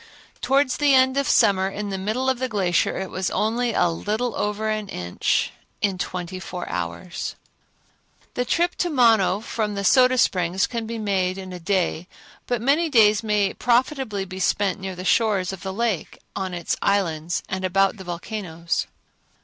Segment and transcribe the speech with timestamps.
[0.41, 3.87] Towards the end of summer in the middle of the glacier it was only a
[3.87, 7.35] little over an inch in twenty four hours.
[8.33, 12.07] The trip to Mono from the Soda Springs can be made in a day,
[12.47, 16.53] but many days may profitably be spent near the shores of the lake, out on
[16.55, 18.87] its islands and about the volcanoes.